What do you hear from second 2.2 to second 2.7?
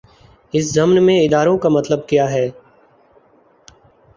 ہے؟